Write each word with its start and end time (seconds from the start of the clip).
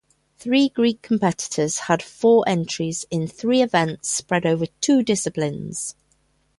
Three 0.39 0.67
Greek 0.69 1.03
competitors 1.03 1.77
had 1.81 2.01
four 2.01 2.43
entries 2.49 3.05
in 3.11 3.27
three 3.27 3.61
events 3.61 4.09
spread 4.09 4.47
over 4.47 4.65
two 4.81 5.03
disciplines. 5.03 5.93